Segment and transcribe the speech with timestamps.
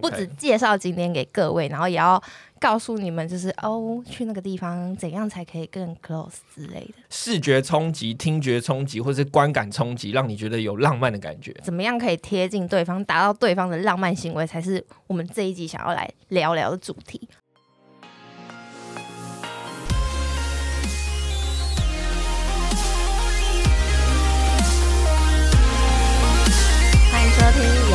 [0.00, 2.22] 不止介绍景点给各位，然后也要
[2.60, 6.94] 告诉你们，就是哦，去那个地方怎样才可以更 close 之类的。
[7.10, 11.54] 视觉冲击、听觉冲击，或是观感冲击，让你觉得有浪漫的感觉。
[11.62, 17.28] 怎么样可以贴近对方，达到对方的浪漫行为，才是我们这一集想要来聊聊的主题。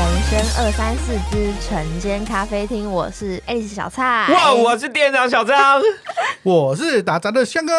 [0.04, 4.28] 人生二三四之晨间咖啡厅》，我是 Alice 小蔡。
[4.34, 5.82] 哇，我是店长小张。
[6.44, 7.74] 我是打杂的香哥，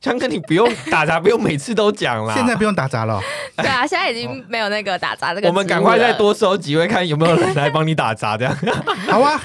[0.00, 2.34] 香哥，你不用打杂，不用每次都讲啦。
[2.34, 3.20] 现在不用打杂了。
[3.58, 5.46] 对啊，现在已经没有那个打杂这个。
[5.46, 8.52] 我们赶快再多收几位，看有没有人来帮你打杂，这样。
[9.06, 9.40] 好啊。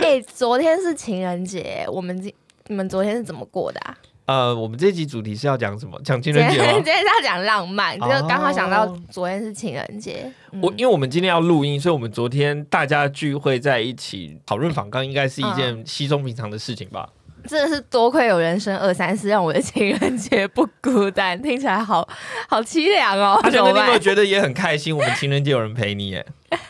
[0.00, 2.32] 哎，昨天是情人节，我们今
[2.68, 3.96] 你们昨天是怎么过的啊？
[4.28, 5.98] 呃，我们这集主题是要讲什么？
[6.04, 6.64] 讲情人节吗？
[6.74, 10.30] 今天 是要讲浪漫，就刚好想到昨天是情人节。
[10.60, 17.08] 我因为我们今天要录音，所以我们昨天大家聚会在一起讨论访刚，应该是一件稀松平常的事情吧。
[17.46, 21.40] 真的是多亏有人生二三四，让我的情人节不孤单。
[21.40, 22.06] 听起来好
[22.50, 23.40] 好凄凉哦。
[23.42, 24.94] 而且你有没有觉得也很开心？
[24.94, 26.26] 我们情人节有人陪你耶。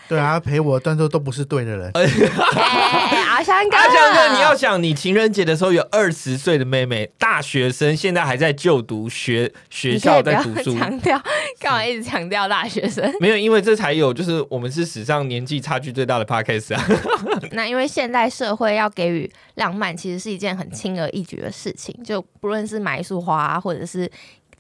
[0.09, 1.91] 对啊，陪我，但是都不是对的人。
[1.93, 10.77] 阿香哥，阿香哥，你要想，你情人节的时候有二十岁的妹妹，大学生，现在还在就读学学校，在读书。
[10.77, 11.21] 强调
[11.61, 11.85] 干嘛？
[11.85, 13.13] 一直强调大学生？
[13.21, 16.85] 没有，因为这才有，就是我们是史上年纪差距最大的 podcast 啊。
[17.53, 24.11] 那因为现代社会要给予浪漫，其实是一件很轻而易举的事情，就不论是买一束花，或者是。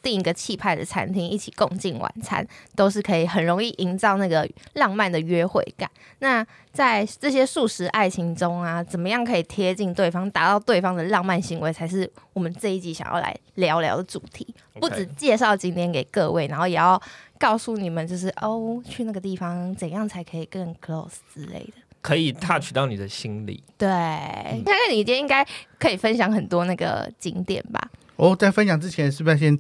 [0.02, 2.46] 订一个气派的餐厅，一起共进晚餐，
[2.76, 5.90] 都是可以很容易营造那个浪漫的约会感。
[6.20, 14.54] 那在这些素食爱情中啊，怎么样可以贴近对方，达到对方的浪漫行为，才是我们这一集想要来聊聊的主题。
[14.74, 17.00] 不止介绍景点给各位，然后也要
[17.38, 23.62] 告诉你们，就是哦，去那个地方怎样才可以更 close 之类的，可以 touch 到你的心里。
[23.76, 25.44] 对，看看你今天应该
[25.80, 27.90] 可以分享很多那个景点吧。
[28.16, 29.58] 哦，在分享之前，是不是要先？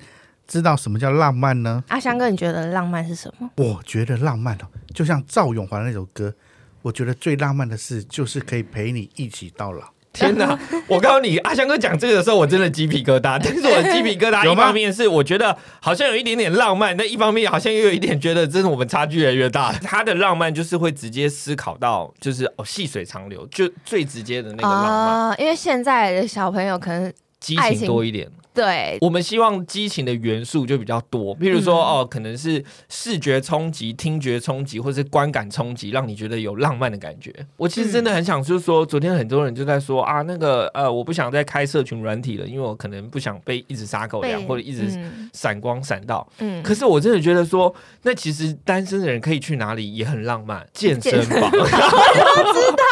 [0.48, 1.84] 知道什么叫浪漫呢？
[1.88, 3.48] 阿香哥，你觉得浪漫是什么？
[3.56, 6.34] 我觉得浪漫哦，就像赵永华那首歌，
[6.82, 9.84] 我觉得最浪漫的事就是可以陪你一起到老。
[10.10, 10.58] 天哪！
[10.88, 13.38] 我告诉你，阿香哥讲这个的时候，我真的鸡皮疙瘩。
[13.44, 19.70] 但是我的鸡皮疙瘩一方面是我觉得好像有一点点浪漫，那一方面好像又有一点觉得，真的我们差距越来越大。
[19.74, 25.40] 他的浪漫就是会直接思考到，就是哦，细水长流，就最直接的那个浪漫。
[25.40, 28.28] 因为现在的小朋友可能激情多一点。
[28.54, 37.32] 对，我们希望激情的元素就比较多，譬如说哦，可能是视觉冲击、听觉冲击，或是观感冲击，让你觉得有浪漫的感觉。
[37.56, 44.88] 我其实真的很想，就是说，昨天很多人就在说啊，那个呃，我不想再开社群软体了，因为我可能不想被一直撒狗粮或者一直
[45.32, 46.28] 闪光闪到。
[46.40, 47.72] 嗯，可是我真的觉得说，
[48.02, 51.40] 那其实单身的人可以去哪里也很浪漫，健身房。
[51.54, 52.84] 我知道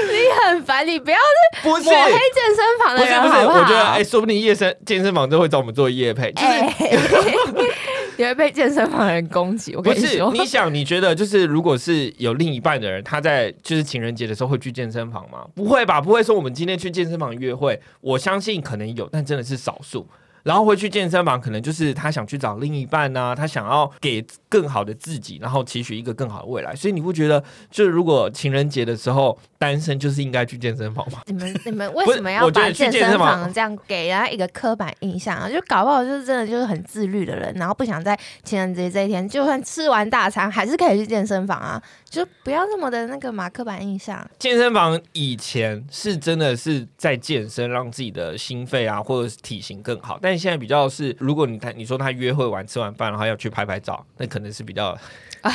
[0.08, 5.08] 你很烦，你不要是抹黑健身房的人，不是不是，我觉得哎，说不定夜生健身。
[5.08, 6.46] 房都会找我们做夜配，就是
[8.18, 9.74] 你会被健身房的人攻击。
[9.74, 15.46] 我跟你说，你想，你觉得就是如果是有另一半的人，他在就是情人节的时候会去健身房吗？
[15.54, 17.80] 不会吧，不会说我们今天去健身房约会。
[18.00, 20.06] 我相信可能有，但真的是少数。
[20.48, 26.74] 然后回去健身房，可能就是他想去找另一半呐，他想要给更好的自己，然后期许一个更好的未来。
[26.74, 31.20] 所以你不觉得，就是如果情人节的时候单身，就是应该去健身房吗？
[31.28, 35.50] 你们 你们为什么要把健身房这样给人家一个刻板印象啊？
[35.50, 41.82] 就搞不好就是真的就是很自律的人，然后不想在情人节这一天，就算吃完大餐，还是可以去健身房啊。
[42.10, 44.28] 就不要那么的那个马克板印象。
[44.38, 50.18] 健身房以前是真的是在健身，让自己的心肺啊或者是体型更好。
[50.20, 54.96] 但现在比较是，如果你他你说他约会完吃完饭，然后要去拍拍照，那可能是比较
[55.42, 55.52] 啊，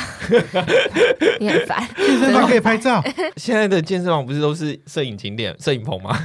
[1.40, 1.86] 你很烦。
[1.96, 3.02] 健身房可以拍照？
[3.36, 6.16] 现在的健身房不是都是摄影景点、摄影棚吗？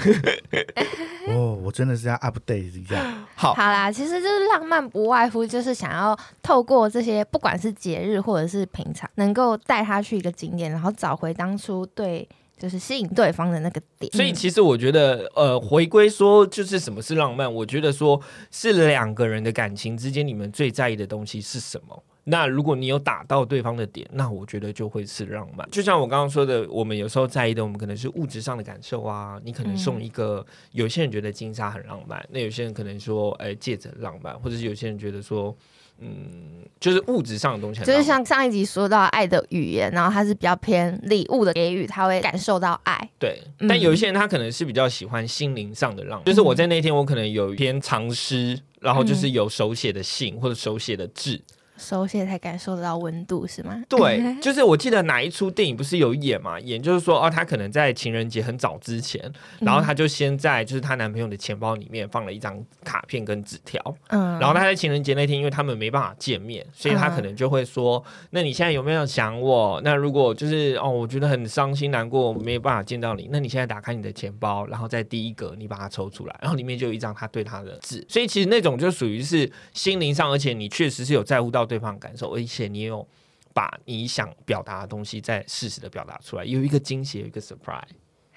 [1.28, 2.96] 哦，我真的是要 update 一下。
[3.36, 12.28] 好，好啦，其实就是浪漫不外乎就是想要透过这些，不管是节日或者是平常，能够带他去一个景点，然后找回当初对
[12.58, 14.12] 就是吸引对方的那个点。
[14.12, 18.19] 所以其实我觉得，呃，回归说就是什么是浪漫，我觉得说
[18.50, 22.04] 是两个人的感情之间，你们最在意的东西是什么？
[22.25, 25.68] 那如果你有打到对方的点，那我觉得就会是浪漫。
[25.71, 29.39] 就像我刚刚说的，我们有时候在意的，我们可能是物质上的感受啊。
[29.44, 35.56] 你可能送一个，有些人觉得金沙很浪漫，那有些人可能说，哎，戒指很浪漫，或者是有些人觉得说，
[35.98, 37.83] 嗯，就是物质上的东西。
[37.83, 43.10] 就是像上一集说到爱的语言，然后它是比较偏礼物的给予，他会感受到爱。
[43.18, 46.25] 对，但有一些人他可能是比较喜欢心灵上的浪漫。
[46.25, 51.42] 就是我在那天，我可能有一篇长诗，然后就是有手写的信或者手写的字。
[51.80, 53.81] 手写才感受得到温度是吗？
[53.88, 56.60] 对， 就是我记得哪一出电影不是有演嘛？
[56.60, 69.80] 演就是说，哦，她可能在情人节很早之前，然后她就先在就是她男朋友的钱包里面放了一张卡片跟纸条，嗯，然后她在情人节那天，因为他们没办法见面，所以她可能就会说，那你现在有没有想我？
[69.84, 83.07] 那如果就是哦，我觉得很伤心难过，没有办法见到你，那你现在打开你的钱包，然后在第一格你把它抽出来，然后里面就有一张他对她的字，所以其实那种就属于是心灵上，而且你确实是有在乎到对方感受，而且你也有
[83.54, 87.88] 把你想表达的东西在适时的表达出来，有一个惊喜，有一个 surprise。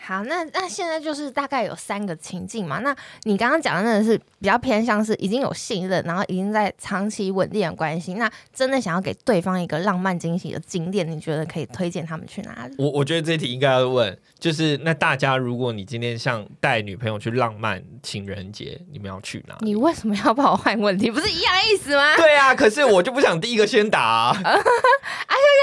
[0.05, 2.81] 好，那那现在就是大概有三个情境嘛。
[2.81, 8.15] 那你刚刚讲的那个是比较偏向是已经有信任，然后已经在长期稳定的关系。
[8.15, 12.75] 那真的想要给对方一个浪漫惊喜的景点，你觉得可以推荐他们去哪里？
[12.79, 19.57] 我我觉得这题应该要问，就是那大家如果你今天像带女朋友去浪漫情人节，你们要去哪？
[19.61, 21.13] 你为什么要帮我换问题？
[21.13, 22.17] 不是一样意思吗？
[22.17, 24.37] 对啊，可是我就不想第一个先答、啊。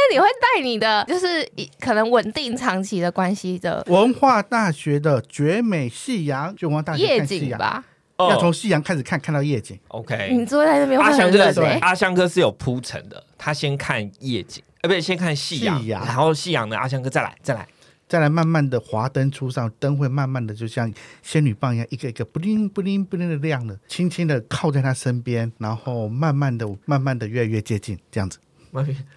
[0.01, 7.83] 那你会带你的就是以可能稳定长期的关系的文化大学的绝美夕阳，就文化大学夜看夕阳，景吧？
[8.17, 9.79] 要从哦夕阳开始看，看到夜景。
[9.87, 17.67] ，OK，你坐在那边会阿香很冷欸哥是阿香哥是有铺陈的，他先看夜景，呃，不对，先看夕阳，夕阳然后夕阳呢，阿香哥再来再来。
[18.09, 20.91] 再来慢慢的华灯初上，灯会慢慢的就像
[21.21, 28.39] 仙女棒一样，一个一个不灵不灵不灵的亮了，轻轻的靠在他身边，然后慢慢的慢慢的越来越接近，这样子。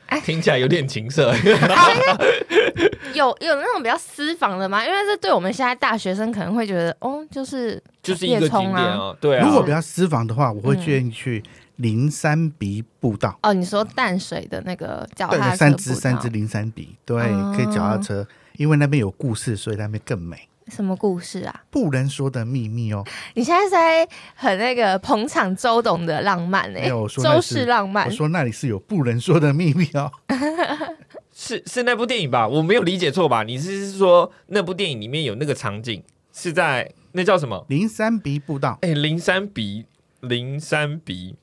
[0.08, 1.32] 哎听起来有点情色，
[3.14, 4.84] 有有那种比较私房的吗？
[4.84, 9.08] 因为这对我们现在大学生可能会觉得，哦，就是就是一个景夜冲点啊。
[9.08, 9.46] 啊，对啊。
[9.46, 11.42] 如果比较私房的话，我会嗯建议去
[11.76, 13.38] 灵山鼻步道。
[13.42, 18.26] 哦，你说淡水的那个脚对踏，车三只三只灵山鼻，对，哦可以脚踏车，
[18.56, 20.48] 因为那边有故事，所以那边更美。
[20.68, 21.62] 什么故事啊？
[21.70, 23.04] 不能说的秘密哦，
[23.34, 28.10] 你现在在很那个捧场周董的浪漫哎、周氏浪漫我。
[28.12, 30.10] 说那里是有不能说的秘密哦。
[31.44, 32.46] 是是那部电影吧？
[32.46, 33.42] 我没有理解错吧？
[33.42, 36.00] 你是说那部电影里面有那个场景
[36.32, 37.66] 是在那叫什么？
[37.68, 39.84] 灵山鼻步道，哎，灵山鼻，
[40.20, 41.34] 灵山鼻，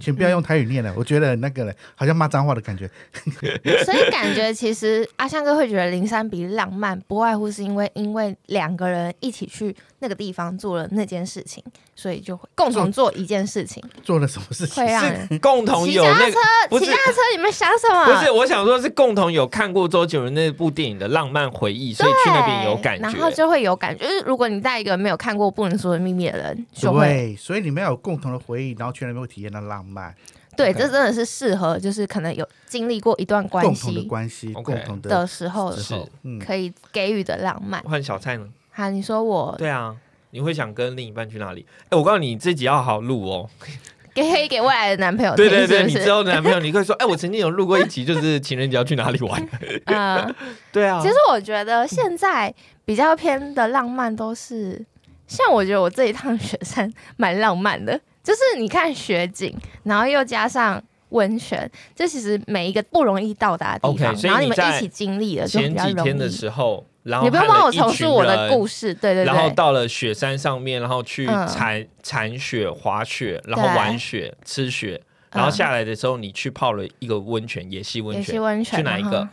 [0.00, 2.90] 请不要用台语念了，我觉得那个好像骂脏话的感觉。
[3.84, 11.62] 所以感觉其实阿香哥会觉得灵山比浪漫，不外乎是因为因为两个人一起去那个地方做了那件事情，
[11.98, 14.92] 所以就会共同做一件事情，做了什么事情会？
[14.92, 18.04] 让人共同骑脚踏有那个不车，是骑脚踏车，你们想什么？
[18.06, 23.36] 不是，我想说是共同有看过周杰伦那部电影的浪漫回忆，所以去那边有感然后觉。
[23.38, 24.04] 就会有感觉。
[24.04, 30.14] 就是如果你带一个没有看过《不能说的秘密》的人，就会对，所以你们要有共同的回忆，然后去那边会体验到浪漫，
[30.56, 37.82] 对，OK 这真的是适合，就是可能有经历过一段关共同的系关系，OK 共同的的时候，是，嗯，可以给予的浪漫。
[37.82, 38.46] 换小蔡呢？
[38.70, 39.96] 好，你说我对啊，
[40.30, 41.66] 你会想跟另一半去哪里？
[41.90, 43.48] 哎，我告诉你，这集要好录哦。
[44.14, 49.48] 给可以给未来的男朋友，对对对，是是你之后的男朋友， 你可以说，哎，我曾经有录过一集，就是情人节要去哪里玩。
[49.84, 50.34] 嗯，
[50.72, 52.52] 对啊，其实我觉得现在
[52.84, 54.84] 比较偏的浪漫都是，
[55.28, 59.54] 像我觉得我这一趟雪山蛮浪漫的，就是你看雪景，
[59.84, 66.30] 然后又加上温泉，这其实每一个不容易到达的地方，然后你们一起经历了，前几天的易。
[66.30, 69.24] 时候，然后你不用帮我重述我的故事，对对对。
[69.24, 75.00] 然后到了雪山上面，然后去嗯铲铲雪、滑雪，然后玩雪、吃雪，
[75.32, 78.42] 然后嗯下来的时候，你去泡了一个温泉，野溪温野溪泉。
[78.42, 79.28] 温泉，去哪一个？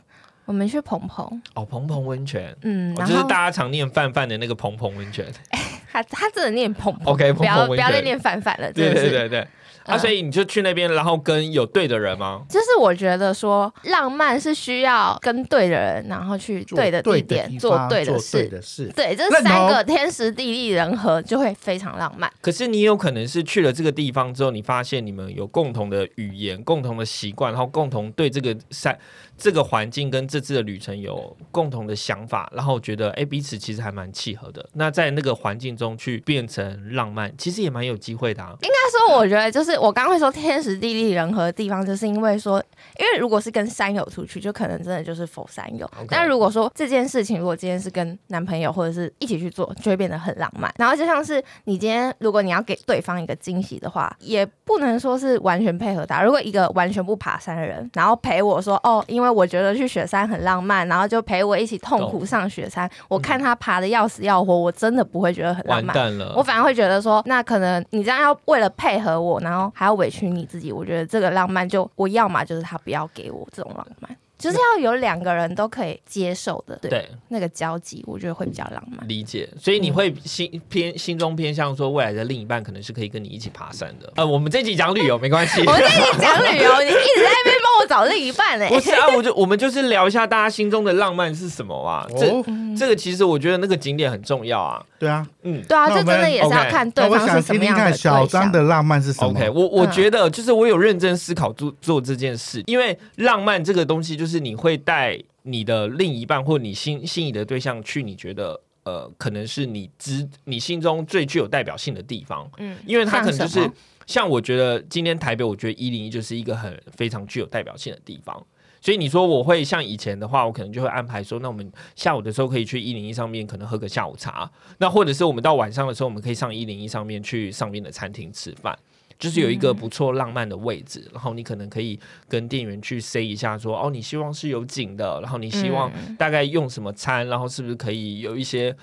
[0.46, 1.26] 我们去蓬蓬，
[1.56, 5.26] 哦，蓬蓬温泉，嗯，哦就是大家常念范范的那个蓬蓬温泉。
[5.92, 9.10] 他他真的念蓬蓬 OK，不要不要再念范范了，真 对。
[9.10, 9.48] 对对对。
[9.86, 12.42] 啊，嗯所以你就去那边，然后跟有对的人吗？
[12.50, 18.48] 就是我觉得说，浪漫是需要跟对的人，然后去对的地点做对对的事。
[18.50, 22.32] 的事，对，这三个天时地利人和就会非常浪漫。
[22.42, 28.98] 可是你有可能是去了这个地方之后，你发现你们有共同的语言、共同的习惯，然后共同对这个山、
[29.38, 34.68] 这个环境跟这次的旅程有共同的想法，然后觉得哎彼此其实还蛮契合的。
[34.74, 38.56] 那在那个环境中去变成浪漫，其实也蛮有机会的啊。
[38.62, 42.64] 应该说，我觉得就是我刚刚会说天时地利人和的地方，就是因为说，
[42.98, 45.90] 因为如果是跟山友出去，就可能真的就是否山友。
[46.10, 50.74] 但如果说这件事情，如果今天是跟男朋友或者是一起去做，就会变得很浪漫。
[50.78, 56.24] 然后就像是你今天如果你要给对方一个惊喜的话，也不能说是完全配合他。
[56.24, 65.96] 如果一个完全不爬山的人，然后陪我说哦，因为我觉得去雪山很浪漫，然后就陪我一起痛苦上雪山，我看他爬的要死要活，我真的不会觉得很浪漫。
[65.96, 74.16] 完蛋了，我反而会觉得说，那可能你这样要为了配合我，然后还要委屈你自己，我觉得这个浪漫就我要嘛就是他不要给我这种浪漫。
[74.38, 79.08] 就是要有两个人都可以接受的，对对，那个交集，我觉得会比较浪漫。
[79.08, 79.50] 理解。
[79.60, 84.12] 所以你会心偏心中偏向说，未来的另一半可能是可以跟你一起爬山的。
[84.16, 85.62] 呃，我们这集讲旅游没关系。
[85.66, 92.06] 我跟你讲旅游， 你一直在那边帮我找另一半哎、不是啊，我就我们就是聊一下大家心中的浪漫是什么啊？
[92.18, 92.44] 这、哦，
[92.78, 94.84] 这个其实我觉得那个景点很重要啊。
[94.98, 98.14] 对啊，嗯对啊，这真的也是要看对那我想方是什听听看么样的对象。
[98.16, 113.74] 小张的浪漫是什么，OK，我我嗯觉得就是我有认真思考做做这件事，因为浪漫这个东西就是你会带你的另一半或你心心仪的对象去，你觉得呃可能是你知你心中最具有代表性的地方，嗯，因为他可能就是像
[114.08, 118.46] 像我觉得今天台北，我觉得一零一就是一个很非常具有代表性的地方。
[118.82, 128.78] 所以你说我会像以前的话，我可能就会安排说，那我们下午的时候可以去一零一上面可能喝个下午茶，那或者是我们到晚上的时候，我们可以上一零一上面去上面的餐厅吃饭。
[129.18, 136.16] 就是有一个不错浪漫的位置，然后你可能可以跟店员去 say 一下说，哦，你希望是有景的，然后你希望嗯。
[136.18, 138.76] 大概用什么餐，然后是不是可以有一些呃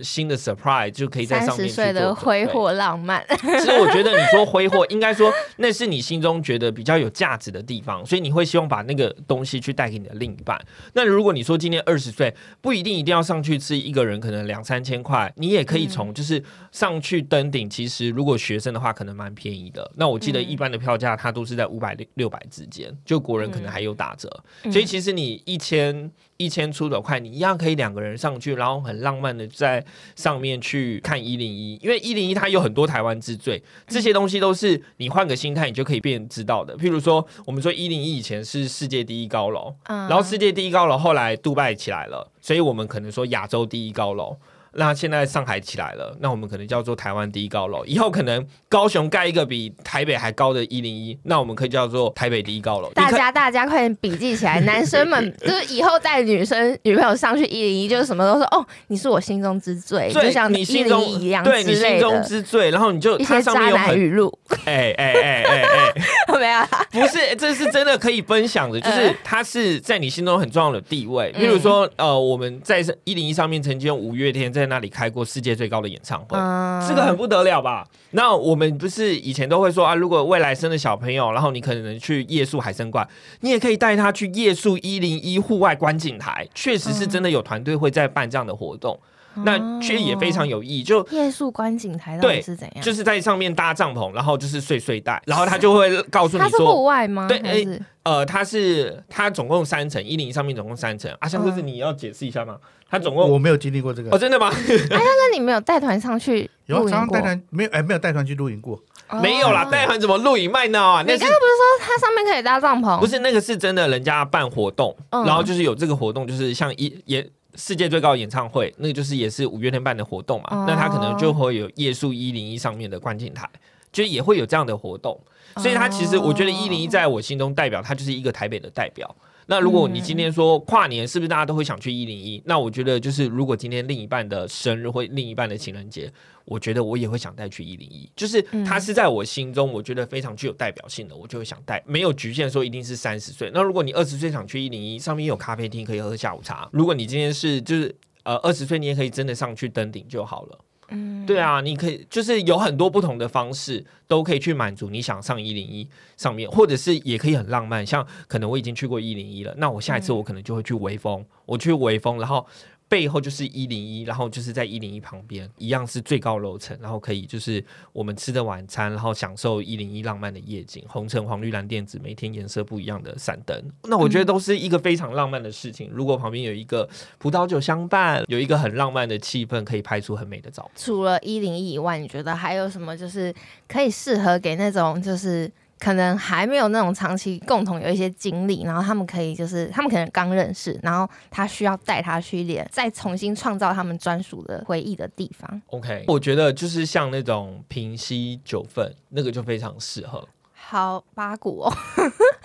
[0.00, 10.58] 新的 surprise，就可以在上面去十岁的挥霍浪漫，其实我觉得你说挥霍，应该说那是你心中觉得比较有价值的地方，所以你会希望把那个东西去带给你的另一半。
[10.94, 19.90] 那如果你说今年二十岁，不一定一定要上去吃一个人可能两三千块，你也可以从就是上去登顶，其实如果学生的话可能蛮便宜的。
[19.96, 24.28] 那我记得一般的票价它都是在五百六六百之间，就国人可能还有打折，
[24.70, 26.10] 所以其实你一千。
[26.42, 29.84] 一千出头块，你一样可以两个人上去，然后很浪漫的在
[30.16, 36.76] 上面去看一零一，因为一零一它有很多台湾之最，这些东西都是你换个心态，你就可以变知道的。
[36.76, 44.36] 譬如说，我们说一零一以前是世界第一高楼，嗯然后世界第一高楼后来杜拜起来了，所以我们可能说亚洲第一高楼。
[44.74, 47.84] 那现在上海起来了，那我们可能叫做台湾第一高楼。
[47.84, 52.90] 以后可能高雄盖一个比台北还高的一零一，那我们可以叫做台北第一高楼。
[52.94, 64.32] 大家大家快点笔记起来， 男生们就是以后带女生女朋友上去一零一，就是什么都说哦，你是我心中之最，就像你心中一一样对你心中之最，然后你就一些渣男上面有很语录，
[64.64, 65.94] 哎哎哎哎哎，
[66.38, 66.68] 没有啦？
[66.90, 71.32] 不是，这是真的可以分享的，就是嗯它是在你心中很重要的地位。
[71.32, 77.86] 比如说，呃，我们在一零一上面曾经有五月天在那里开过世界最高的演唱会，嗯这个很不得了吧？
[78.12, 83.06] 那我们不是以前都会说啊，如果未来生的小朋友，然后你可能去夜宿海参馆，
[83.40, 88.98] 你也可以带他去夜宿一零一户外观景台，确实是真的有团队会在办这样的活动，
[89.44, 90.82] 那却也非常有意义。
[90.82, 92.84] 就夜宿观景台到底对是怎样？
[92.84, 97.26] 就是在上面搭帐篷，然后就是睡睡袋，然后他就会告诉你它是户说，外吗？
[97.28, 97.64] 对哎
[98.04, 101.10] 呃，它是它总共三层，一零一上面总共三层。
[101.20, 102.56] 阿，香哥是你要解释一下吗？
[102.90, 104.48] 他总共我没有经历过这个哦，真的吗？
[104.50, 108.78] 阿香那你没有带团上去有带团没有哎没有带团去露营过，
[109.22, 111.04] 没有啦，哦带团怎么露营卖闹啊？
[111.06, 112.98] 那你刚刚不是说它上面可以搭帐篷？
[113.00, 117.26] 不是那个是真的，人家办活动，嗯然后就是有这个活动，就是像一也。
[117.54, 123.48] 世界最高演唱会，那个就是也是五月天办的活动嘛，哦那他可能就会有夜宿一零一上面的观景台，
[123.92, 125.20] 就也会有这样的活动，
[125.56, 129.14] 所以他其实我觉得一零一在我心中代表，他就是一个台北的代表。
[129.46, 132.40] 那如果你今天说跨年，是不是大家都会想去一零一？
[132.46, 136.10] 那我觉得就是如果今天另一半的生日或另一半的情人节，
[136.44, 143.50] 我觉得我也会想带去一零一，就是它是在我心中我觉得非常具有代表性的，我就会想带，没有局限说一定是三十岁。
[143.54, 146.68] 那如果你二十岁想去一零一，上面有咖啡厅可以喝下午茶。
[146.72, 147.94] 如果你今天是就是
[148.24, 150.58] 呃二十岁，你也可以真的上去登顶就好了。
[150.88, 162.46] 嗯，对啊，你可以就是有很多不同的方式，都可以去满足你想上一零一上面，或者是也可以很浪漫，像可能我已经去过一零一了，那我下一次我可能就会去微风，我去微风，然后。
[162.92, 175.88] 背后就是一零一，然后就是在一零一旁边，一样是最高楼层，然后可以就是我们吃的晚餐，然后享受一零一浪漫的夜景，红橙黄绿蓝靛紫，每天颜色不一样的闪灯，那我觉得都是一个非常浪漫的事情。
[175.90, 180.72] 如果旁边有一个葡萄酒相伴，有一个很浪漫的气氛，可以拍出很美的照片。
[180.76, 183.34] 除了一零一以外，你觉得还有什么就是
[183.66, 185.50] 可以适合给那种就是
[185.82, 195.60] 可能还没有那种长期共同有一些经历，然后他们可以就是他们可能刚认识，然后他需要带他去练，再重新创造他们专属的回忆的地方。
[195.70, 200.28] OK，我觉得就是像那种平息九份，那个就非常适合。
[200.54, 201.72] 好八股哦，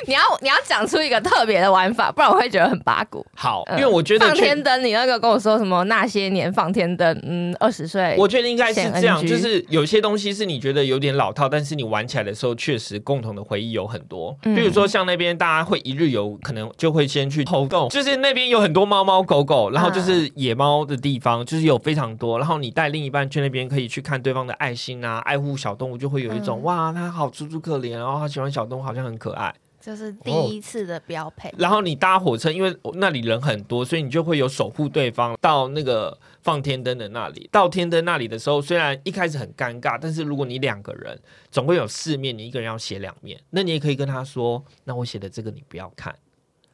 [0.06, 3.24] 你要你要讲出一个特别的玩法，不然我会觉得很八股。
[3.34, 14.36] 好，因嗯为我觉得确放天灯，你那个跟我说什么那些年放天灯，嗯，二十岁，我觉得应该是这样，就是有些东西是你觉得有点老套，但是你玩起来的时候，确实共同的回忆有很多。
[14.44, 22.38] 嗯比如说像那边大家会一日游，可能就会先去偷洞，就是那边有很多猫猫狗狗，然后就是野猫的地方，就是有非常多。
[22.38, 29.54] 然后你带另一半去那边，可以去看对方的爱心啊，爱护小动物，就会有一种、嗯哇，他好楚楚可怜，然后他喜欢小动物，好像很可爱。
[29.88, 31.50] 就是第一次的标配。
[31.56, 37.48] 然后你搭火车，因为那里人很多，所以你就会有守护对方到那个放天灯的那里。
[37.50, 41.18] 到天灯那里的时候，虽然一开始很尴尬，但是如果你两个人
[41.50, 46.14] 总会有四面，你一个人要写两面，那你也可以跟他说：“那我写的这个你不要看。”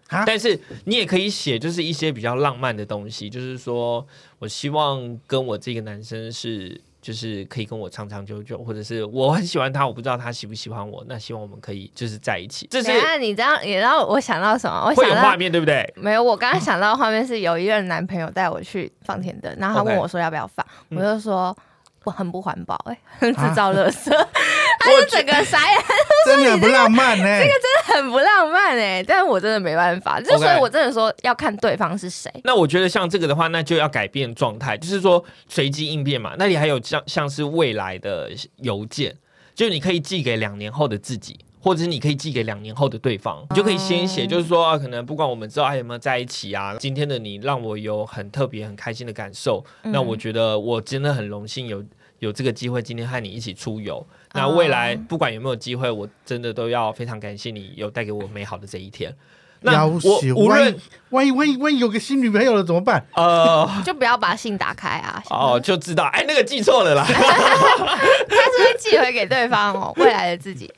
[0.08, 4.04] 啊但是你也可以写，就是一些比较浪漫的东西，就是说
[4.40, 14.86] 我希望跟我这个男生是，就是可以跟我长长久久，或者是我很喜欢他，我不知道他喜不喜欢我，那希望我们可以就是在一起，这是你这样，你知道我想到什么？
[14.86, 15.92] 我想到会有画面，对不对？
[15.98, 21.54] 没有，我刚刚想到的画面是有一任男朋友带我去放天灯，然后他问我说要不要放，嗯我就说
[22.04, 24.10] 我很不环保、哎， 制造垃圾，
[24.80, 25.82] 他是整个傻眼，
[26.26, 27.24] 真的很不浪漫呢、
[27.84, 32.30] 很不浪漫哎、但是我真的没办法，就所以我真的说要看对方是谁。
[32.44, 36.34] 那我觉得像这个的话，那就要改变状态，就是说随机应变嘛。
[36.38, 39.16] 那里还有像像是未来的邮件，
[39.54, 41.38] 就是你可以寄给两年后的自己。
[41.64, 49.64] 或者是你可以寄给两年后的对方，你就可以先写，就是说啊，可能不管我们之后还有没有在一起啊，今天的你让我有很特别、很开心的感受。
[49.84, 51.82] 那我觉得我真的很荣幸有
[52.18, 54.06] 有这个机会，今天和你一起出游。
[54.34, 59.16] 那未来不管有没有机会，我真的都要非常感谢你有带给我美好的这一天。
[59.64, 60.78] 那要我无论
[61.10, 63.04] 万一万一万一有个新女朋友了怎么办？
[63.14, 65.22] 呃 就不要把信打开啊！
[65.30, 67.04] 哦，就知道，哎，那个记错了啦。
[67.08, 70.72] 他是会寄回给对方哦，未来的自己。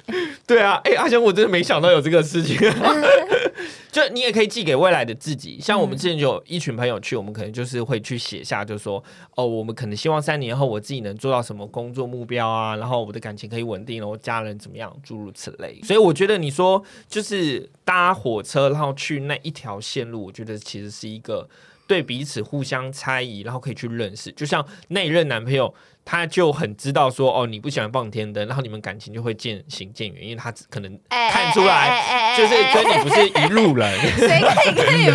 [0.46, 2.56] 对啊，哎，阿香，我真的没想到有这个事情。
[3.96, 9.02] 就你也可以寄给未来的自己，像我们之前就有一群朋友去，我们可能就是会去写下，就是说
[9.36, 15.80] 哦，我们可能希望三年后我自己能做到什么工作目标啊，然后我的感情可以稳定，然后家人怎么样，诸如此类。
[15.82, 21.48] 所以我觉得你说就是搭火车，然后去那一条线路，我觉得其实是一个
[21.86, 24.30] 对彼此互相猜疑，然后可以去认识。
[24.32, 25.72] 就像那一任男朋友。
[26.06, 33.92] 他就很知道说哦，你不喜欢放天灯，然后你们感情就会渐行渐远，因为他可能哎看出来就是跟你不是一路人。
[34.16, 35.10] 谁可以跟你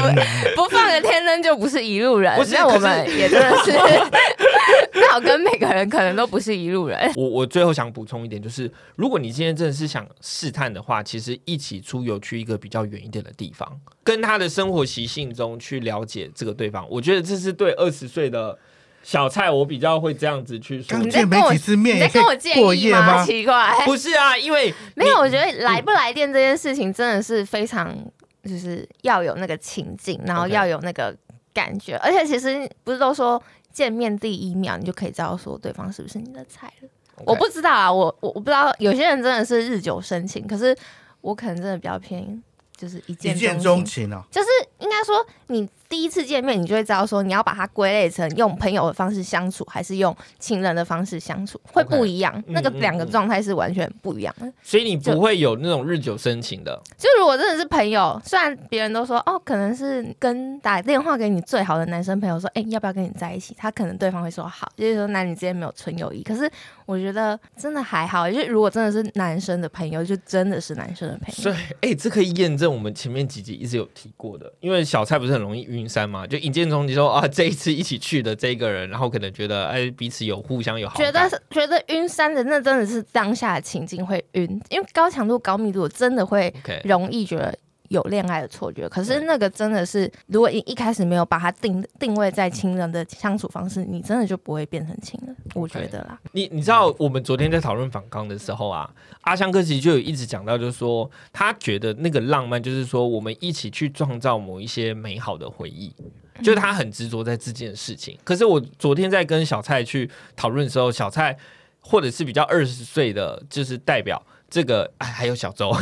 [0.54, 2.36] 不不放个天灯就不是一路人？
[2.38, 3.72] 不是那我可是们也真的是，
[5.00, 7.10] 那我跟每个人可能都不是一路人。
[7.16, 18.58] 我我最后想补充一点，就是如果你今天真的是想试探的话，其实一起出游去一个比较远一点的地方，跟他的生活习性中去了解这个对方，我觉得这是对二十岁的
[19.04, 20.90] 小菜，我比较会这样子去说。
[20.90, 21.02] 刚。
[21.06, 23.26] 你在跟我见没几次面你在跟我建过夜议吗？
[23.26, 27.96] 奇怪，不是啊，因为 没有，我觉得来不来电这件事情真的是非常，
[28.44, 31.16] 就是要有那个情境，然后要有那个
[31.54, 36.90] 感觉，而且其实不是都说见面第一秒你就可以知道说对方是不是你的菜了。
[37.26, 40.76] 我不知道啊，我我我不知道，有些人真的是日久生情，可是
[41.22, 42.42] 我可能真的比较偏
[42.76, 44.48] 就是一一见钟情哦，就是
[44.80, 52.42] 应该说，你第一次见面，你就会知道说，你要把它归类成用朋友的方式相处，还是用情人的方式相处，会不一样。
[52.48, 54.50] 那个两个嗯状态是完全不一样的。
[54.64, 56.82] 所以你不会有那种日久生情的。
[56.98, 63.54] 就如果真的是朋友，虽然别人都说哦，可能是跟打电话给你最好的男生朋友说，哎、要不要跟你在一起？
[63.58, 66.24] 他可能对方会说好，就是说男女之间没有纯友谊。
[66.24, 66.50] 可是
[66.86, 71.34] 我觉得真的还好，就是如果真的是男生的朋友，就真的是男生的朋友。
[71.34, 87.56] 所以，哎、这可以验证我们前面几集一直有提过的，因为小蔡不是很容易晕山嘛，就一见钟情说啊， 这一次一起去的这个人，然后可能觉得哎彼此有互相有好觉感，得觉得晕山的那真的是当下的情境会晕，因为高强度、高密度真的会 OK，容易觉得
[87.92, 88.88] 有恋爱的错觉。
[88.88, 95.36] 可是那个真的是，如果你一开始没有把它定定位在亲人的相处方式，你真的就不会变成亲人。
[95.54, 98.90] 我觉得啦，你你知道我们昨天在讨论反纲的时候啊，
[99.22, 105.94] 阿香哥其实就有一直讲到，就是说他觉得那个浪漫就是说我们一起去创造某一些美好的回忆，
[106.42, 108.18] 就是他很执着在这件事情。
[108.24, 111.38] 可是我昨天在跟小蔡去讨论的时候，小蔡
[111.82, 115.76] 或者是比较二十岁的，就是代表这个，哎，还有小周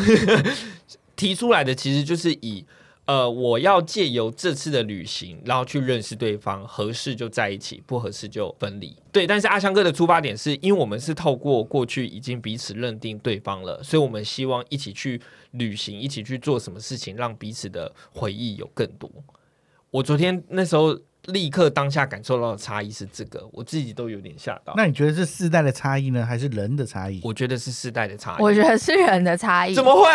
[1.20, 2.66] 提出来的，其实就是以。
[3.10, 8.96] 呃，我要借由这次的旅行，然后去认识对方，合适就在一起，不合适就分离。
[9.12, 15.20] 对，但是阿香哥的出发点是因为我们是透过过去已经彼此认定对方了，所以我们希望一起去
[15.54, 19.10] 旅行，一起去做什么事情，让彼此的回忆有更多。
[19.90, 20.96] 我昨天那时候
[21.32, 24.74] 立刻当下感受到的差异是这个，我自己都有点吓到。
[24.76, 27.22] 那你觉得是世代的差异呢，还是人的差异？
[27.24, 28.42] 我觉得是世代的差异。
[28.42, 29.74] 我觉得是人的差异。
[29.74, 30.10] 怎么会？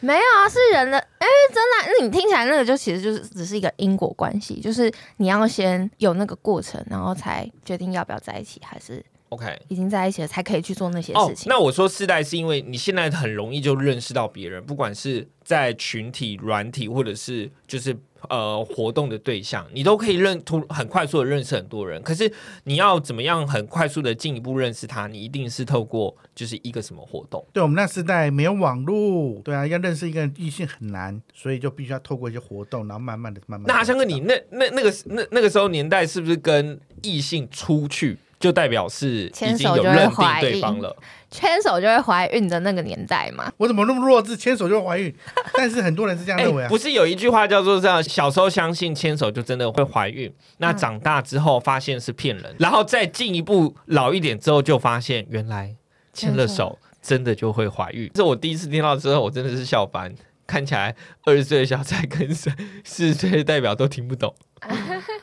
[0.00, 0.48] 没有啊？
[0.48, 9.60] 是人的，哎、真的啊、那你听起来那个就其实就是只是一个因果关系，就是你要先有那个过程，然后才决定要不要在一起，还是 OK。
[9.68, 11.46] 已经在一起了，才可以去做那些哦事，情。
[11.48, 17.96] 那我说世代是因为你现在很容易就认识到别人，不管是在群体、软体，或者是就是
[18.28, 22.00] 呃活动的对象，你都可以认突很快速的认识很多人。
[22.02, 22.30] 可是
[22.64, 27.44] 你要怎么样很快速的进一步认识他，你一定是透过就是一个什么活动。
[27.52, 33.72] 对我们那时代没有网络，对啊，要认识一个异性很难，所以就必须要透过一些活动，然后慢慢的、慢慢地。
[33.72, 40.96] 那阿香哥，你那那那个那那个时候年代是不是跟异性出去就代表是已牵手就会经有认定怀孕对方了？
[41.30, 45.14] 牵手就会怀孕的那个年代嘛，我怎么那么弱智，牵手就会怀孕？
[45.54, 46.68] 但是很多人是这样哎、认为啊。
[46.68, 55.74] 不是有一句话叫做这样：小时候相信牵手就真的会怀孕，那嗯长大之后发现是骗人，然后再进一步老一点之后，就发现原来
[56.12, 58.10] 牵了手真的就会怀孕。
[58.14, 60.14] 这我第一次听到之后，我真的是笑翻。
[60.46, 60.94] 看起来
[61.24, 62.52] 二十岁的小蔡跟四
[62.84, 64.32] 十岁的代表都听不懂。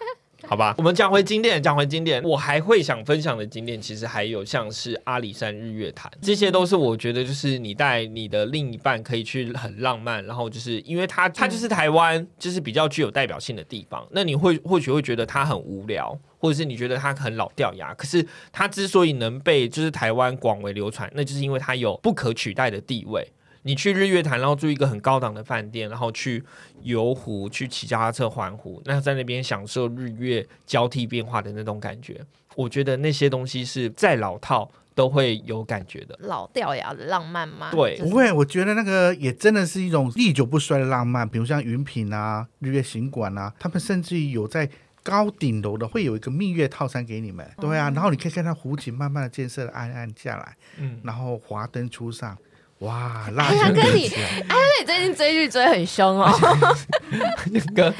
[0.54, 23.28] 好吧，我们讲回经典，讲回经典，我还会想分享的经典，其实还有像是阿里山日月潭，这些都是我觉得就是你带你的另一半可以去很浪漫，然后就是因为它它就是台湾就是比较具有代表性的地方，那你会或许会觉得它很无聊，或者是你觉得它很老掉牙，可是它之所以能被就是台湾广为流传，那就是因为它有不可取代的地位。
[23.64, 26.44] 你去日月潭，然后住一个很高档的饭店，然后去
[26.84, 32.22] 游湖，去骑脚踏车环湖，那在那边享受日月交替变化的那种感觉，
[32.56, 36.16] 我觉得那些东西是再老套都会有感觉的。
[36.22, 37.72] 老掉牙的浪漫吗。
[37.72, 37.98] 对。
[37.98, 44.70] 不会，我觉得那个也真的是一种历久不衰的浪漫，比如像云品啊、日月行馆啊，他们甚至于有在
[45.02, 52.38] 高顶楼的会有一个蜜月套餐给你们，对啊，然后你可以看到湖景慢慢的建设的暗暗下来，嗯，然后华灯初上，
[52.84, 56.30] 哇，蜡哎呀跟你起来那你最近追剧追很凶哦，
[57.52, 57.86] 那个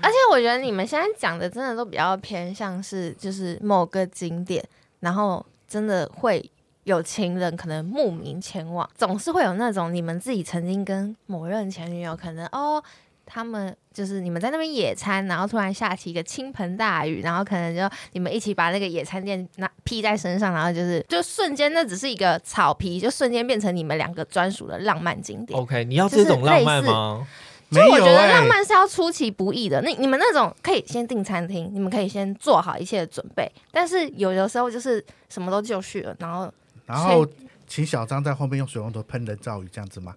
[0.00, 4.64] 而且我觉得你们现在讲的真的都比较偏向是就是某个景点，
[5.00, 6.50] 然后真的会
[6.84, 12.82] 有情人可能慕名前往，总是会有那种你们自己曾经跟某任前女友可能哦。
[13.30, 25.60] 他们就是你们在那边野餐，然后突然下起一个倾盆大雨，然后可能就你们一起把那个野餐垫拿披在身上，然后就是就瞬间那只是一个草皮，就瞬间变成你们两个专属的浪漫景点。
[25.60, 27.26] OK，你要这种浪漫吗？
[27.70, 29.82] 就我觉得哎、浪漫是要出其不意的。
[29.82, 33.46] 那你们那种可以先订餐厅，你们可以先做好一切的准备。
[33.70, 36.50] 但是有的时候就是什么都就绪了，然后
[36.86, 37.26] 然后
[37.66, 40.14] 请小张在后面用水龙头喷人造雨，这样子吗？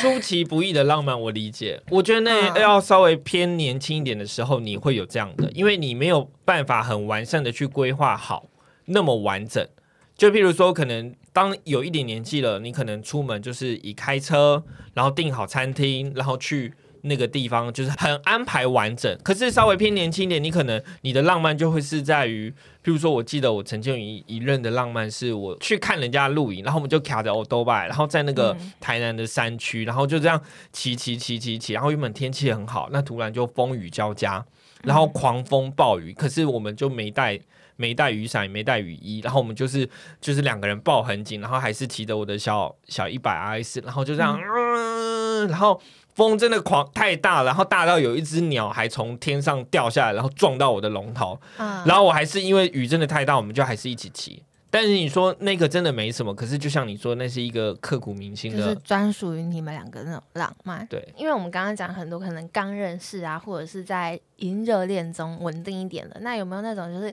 [0.00, 1.80] 出其不意的浪漫，我理解。
[1.90, 8.48] 我觉得那嗯要稍微偏年轻一点的时候，你会有这样的，因为你没有办法很完善的去规划好
[8.86, 9.66] 那么完整。
[10.16, 16.72] 就譬如说，可能当有一点年纪了，你可能出门就是以开车，然后订好餐厅，然后去
[17.04, 19.16] 那个地方，就是很安排完整。
[19.22, 22.50] 可是稍微偏年轻一点，你可能你的浪漫就会是在于，
[22.82, 30.40] 譬如说，我记得我曾经有一一任的浪漫是我去看人家露营，然后我们就卡着欧都拜，然后在那个嗯台南的山区，然后就这样
[30.72, 34.44] 骑骑骑骑骑，然后原本天气很好，那突然就风雨交加，
[34.82, 37.40] 然后狂风暴雨，可是我们就没带。
[37.76, 39.90] 没带雨伞，也没带雨衣，然后我们就是
[40.20, 45.80] 就是两个人抱很紧，然后还是骑着我的小小一百 RS，然后就这样，嗯然后
[46.14, 54.42] 风真的狂太大了，然后大到有一只鸟还从天上掉下来，然后撞到我的龙头，嗯，然后我还是因为雨真的太大，我们就还是一起骑。
[54.70, 60.84] 但是你说那个真的没什么，可是就像你说，那是一个刻骨铭心的，就是专属于你们两个那种浪漫。
[60.90, 67.06] 对，因为我们刚刚讲很多可能刚认识啊，或者是在已经热恋中稳定一点的，那有没有那种就是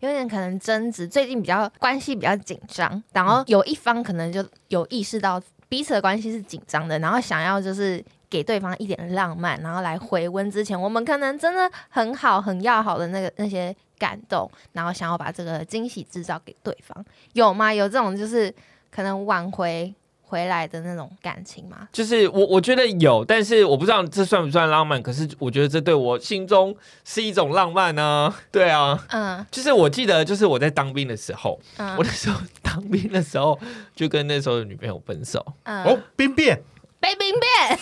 [0.00, 17.72] 有点可能争执，最近比较关系比较紧张，然后有一方可能就有意识到彼此的关系是紧张的，然后想要就是给对方一点浪漫，然后来回温之前我们可能真的很好、很要好的那个那些感动，然后想要把这个惊喜制造给对方，有吗？
[17.72, 18.52] 有这种就是
[18.90, 21.88] 可能挽回回来的那种感情吗？
[21.92, 29.46] 就是我我觉得有，但是我不知道这算不算浪漫，可是我觉得这对我心中是一种浪漫呢、 对啊，嗯。
[29.50, 31.94] 就是我记得，就是我在当兵的时候，嗯。
[31.96, 33.56] 我那时候当兵的时候
[33.94, 35.84] 就跟那时候的女朋友分手，嗯。
[35.84, 36.60] 哦，兵变，
[37.04, 37.78] 被兵变，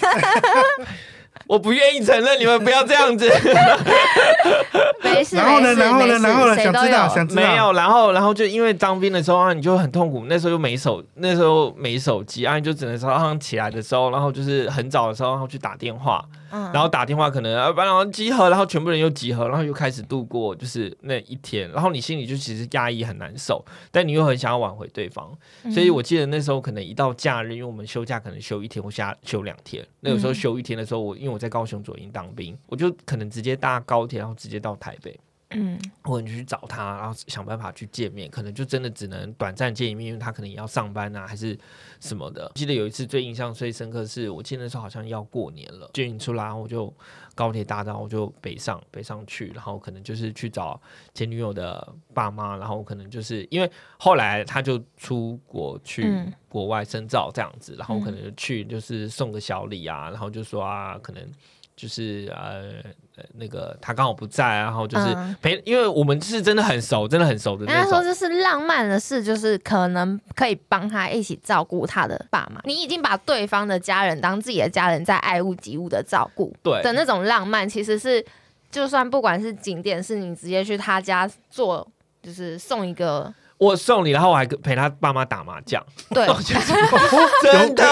[1.47, 3.31] 我不愿意承认，你们不要这样子。
[5.03, 7.43] 没事然后呢然后呢然后呢想知道想知道。
[7.43, 16.71] 没有，然后然后就因为当兵的时候啊，你就很痛苦，那时候又没手，那时候没手机啊，你就只能早上起来的时候，然后就是很早的时候，然后去打电话，嗯。
[16.73, 25.73] 然后打电话可能啊，班长集合，然后全部人又集合，然后又开始度过就是那一天，然后你心里就其实压抑很难受，但你又很想要挽回对方，嗯。
[25.73, 30.35] 所以我记得那时候可能一到假日，因为我们休假可能休一天或下休两天，那有时候嗯。
[30.35, 35.19] 休一天的时候，我因为我在高雄左营当兵，我就可能直接搭高铁，然后直接到台北。
[35.57, 35.81] 嗯。
[36.03, 41.57] 或者你去找他，然后想办法去见面，可能就真的只能短暂见一面，因为他可能也要上班啊，还是
[42.01, 42.51] 什么的。
[42.55, 46.93] 记得有一次最印象最深刻是，我记得那时候好像要过年了，就你出来，然后我就
[47.35, 50.81] 高铁搭到，我就北上北上去，然后可能就是去找
[51.15, 56.33] 前女友的爸妈，然后可能就是因为后来他就出国去嗯。
[56.53, 61.27] 国外深造这样子，然后可能就去就是送个小礼啊，然后就说啊，可能
[61.75, 62.91] 就是呃呃
[63.35, 67.93] 那个他刚好不在啊，然后就是嗯陪，因为我们是真的很熟，真的很熟的人家那种。
[67.93, 72.61] 说这是浪漫的事，就是可能可以帮他一起照顾他的爸妈。
[72.65, 78.25] 你已经把对方的家人当自己的家人，在爱屋及乌的照顾对的那种浪漫，其实是
[78.71, 81.87] 就算不管是景点，是你直接去他家做，
[82.23, 83.33] 就是送一个
[83.63, 86.27] 我送你，然后我还跟陪他爸妈打麻将，对，
[87.43, 87.85] 真的。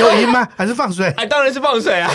[0.00, 0.48] 有赢吗？
[0.56, 1.06] 还是放水？
[1.18, 2.10] 哎，当然是放水啊！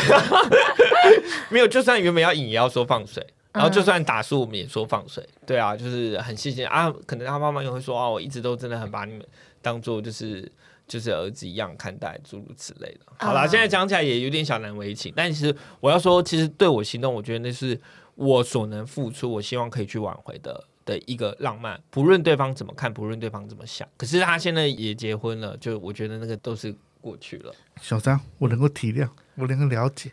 [1.49, 5.23] 没有，就算原本要赢也要说放水，然后就算打输我们也说放水。
[5.45, 6.91] 对啊，就是很谢谢啊。
[7.05, 9.23] 可能他妈妈也会说啊，我一直都真的很把你们
[9.61, 10.51] 当做就是
[10.87, 12.99] 就是儿子一样看待，诸如此类的。
[13.19, 17.79] 好啦，嗯现在讲起来也有点小难为情，但其实我要说，其实对我行动，我觉得那是
[18.15, 20.63] 我所能付出，我希望可以去挽回的。
[20.85, 27.53] 的一个浪漫，不论对方怎么看，不论对方怎么想，可是他现在也结婚了，就我觉得那个都是过去了。
[27.81, 30.09] 小张，我能够体谅，我能够了解，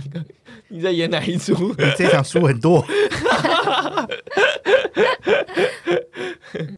[0.69, 1.75] 你在演哪一出？
[1.77, 2.85] 你这场输很多。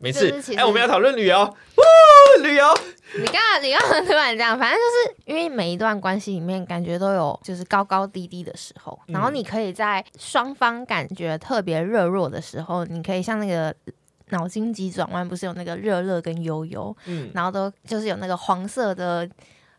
[0.00, 1.42] 没事哎、我们要讨论旅游，
[1.76, 2.64] 呜，旅游。
[3.18, 13.74] 你刚刚你刚刚突然这样，反正就是因为每一段关系里面，感觉都有就是高高低低的时候，嗯然后你可以在双方感觉特别热络的时候，你可以像那个
[14.30, 19.28] 脑筋急转弯，不是有那个热热跟悠悠，嗯，然后都就是有那个黄色的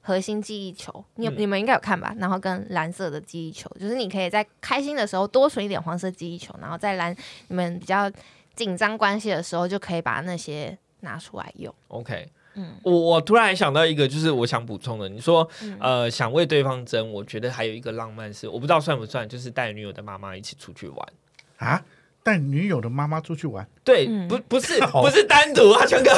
[0.05, 2.13] 核心记忆球，你、嗯你们应该有看吧？
[2.19, 7.15] 然后跟蓝色的记忆球，就是你可以在开心的时候多存一点黄色记忆球，然后在蓝
[7.47, 8.11] 你们比较
[8.53, 11.73] 紧张关系的时候，就可以把那些拿出来用。
[11.87, 12.29] OK。
[12.55, 15.09] 嗯我我突然想到一个，就是我想补充的。
[15.09, 21.13] 你说，嗯呃，想为对方争，我觉得还有一个浪漫是，我不知道算不算，就是带女友的妈妈一起出去玩。
[21.57, 21.83] 啊，
[22.23, 24.27] 带女友的妈妈出去玩，对，嗯。
[24.27, 26.11] 不不是 不是单独啊，强哥，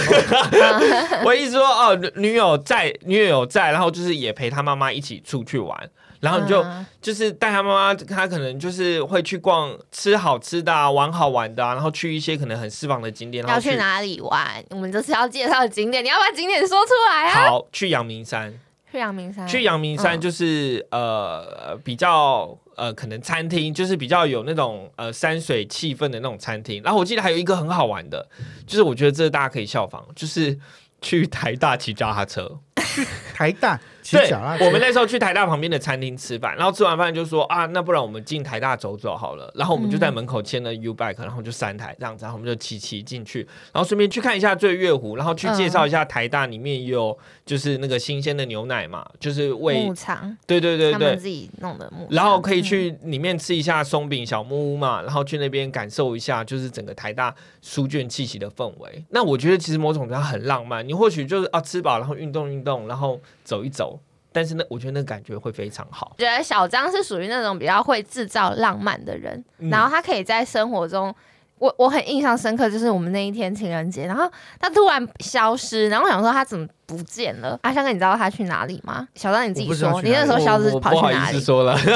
[1.25, 5.77] 我意思说哦，女友在，女友有在，然后就是也陪他妈妈一起出去玩，
[6.19, 6.85] 然后你就、嗯。
[7.01, 14.63] 就是带他妈妈，他可能就是会去逛吃好吃的、啊，玩好玩的、啊，然后去一些可能很私房的景点，然后要去哪里玩？
[14.71, 17.49] 我们这次要介绍的景点，你要把景点说出来啊！
[17.49, 18.51] 好，去阳明山，
[18.91, 26.81] 去阳明山，去阳明山嗯就是、呃比较呃可能餐厅，就是比较有那种呃山水气氛的那种餐厅。
[26.83, 28.27] 然后我记得还有一个很好玩的，
[28.67, 30.57] 就是我觉得这大家可以效仿，就是
[31.01, 32.59] 去台大骑脚踏车。
[33.33, 39.51] 台大骑对脚踏，车我们那时候去台大旁边的餐厅吃饭，然后吃完饭就说啊，那不然我们进台大走走好了。
[39.55, 43.39] 然后我们就在门口签了 U bike，然后就三台这样子，然后我们就骑骑进去，
[43.73, 59.03] 然后顺便去看一下醉月湖，然后去介绍一下台大里面也有就是那个新鲜的牛奶嘛，就是喂牧场，对对对对，自己弄的牧场，然后可以去里面吃一下松饼小木屋嘛，然后去那边感受一下就是整个台大书卷气息的氛围。
[59.09, 63.97] 那我觉得其实某种程度很浪漫，你或许就是啊吃饱，然后运动运动，然后走一走，
[64.33, 66.13] 但是呢，我觉得那感觉会非常好。
[66.17, 71.15] 觉得小张是属于那种比较会制造浪漫的人，嗯然后他可以在生活中。
[71.57, 74.29] 我我很印象深刻，就是我们那一天情人节，然后
[74.59, 77.57] 他突然消失，然后我想说他怎么不见了？
[77.63, 79.07] 阿香哥，你知道他去哪里吗？
[79.15, 81.39] 小张你自己说，你那时候消失跑去哪里？
[81.39, 81.87] 思说了， 突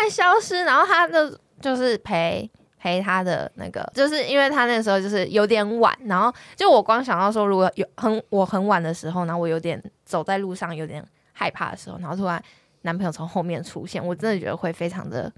[0.00, 2.50] 然消失，然后他就就是陪
[2.82, 11.00] 陪他的那个，就是因为他那时候就是有点晚，然后就我光想到说，如果有很我很晚的时候，然后我有点走在路上有点
[11.32, 12.42] 害怕的时候，然后突然
[12.80, 15.32] 男朋友从后面出现，我真的觉得会非常的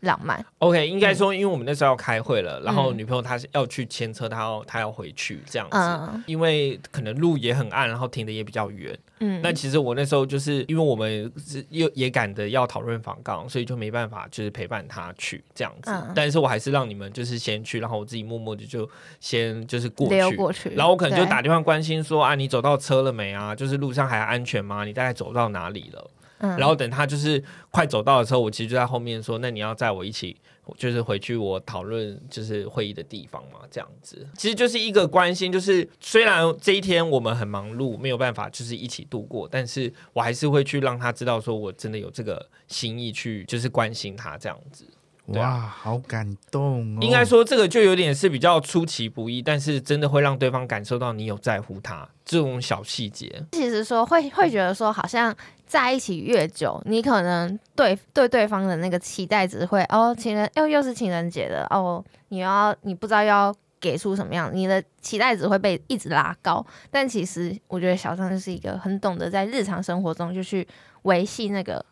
[0.00, 0.44] 浪漫。
[0.58, 8.96] OK，应该说，因为我们那时候要开会了，然后嗯女朋友她是要去牵车，她要她要回去这样子，嗯因为可能路也很暗，然后停的也比较远。
[9.20, 15.90] 嗯，那其实我那时候就是因为我们是又也赶着要讨论访港，所以就没办法就是陪伴她去这样子。
[15.90, 18.88] 嗯但是我还是让你们就是先去，然后我自己默默的就
[19.20, 20.36] 先就是过去。
[20.36, 23.54] 过去，然后我可能就打电话关心说啊，你走到车了没啊？
[23.54, 24.84] 就是路上还安全吗？
[24.84, 26.10] 你大概走到哪里了？
[26.38, 30.36] 嗯然后等他就是快走到的时候，我其实就在后面说，那你要载我一起，
[30.76, 44.86] 就是回去我讨论就是会议的地方嘛，这样子，其实就是一个关心，就是虽然这一天我们很忙碌，没有办法就是一起度过，但是我还是会去让他知道，说我真的有这个心意去就是关心他这样子。
[45.28, 46.98] 哇，好感动哦！
[47.00, 53.44] 应该说这个就有点是比较出其不意，但是真的会让对方感受到你有在乎他这种小细节。
[53.52, 55.34] 其实说会会觉得说，好像
[55.66, 66.64] 在一起越久，你可能对对对方的那个期待值会哦，情人又又是情人节的哦，你要你不知道要给出什么样，你的期待值会被一直拉高。
[66.88, 70.66] 但其实我觉得小张就是一个很懂得在日常生活中就去
[71.02, 71.84] 维系那个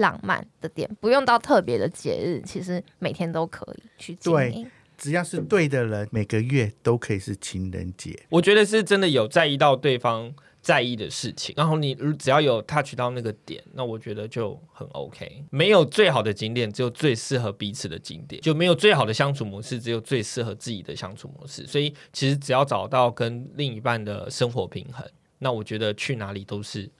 [0.00, 4.70] 浪漫的点，不用到特别的节日，其实每天都可以去经对营。
[4.98, 8.18] 只要是对的人，每个月都可以是情人节。
[8.28, 15.42] 我觉得是真的有在意到对方在意的事情，然后你只要有 touch 到那个点，那我觉得就很 OK。
[15.48, 21.66] 没有最好的景点，只有最适合彼此的景点；就没有最好的相处模式，只有最适合自己的相处模式。
[21.66, 25.02] 所以其实只要找到跟另一半的生活平衡，
[25.38, 26.90] 那我觉得去哪里都是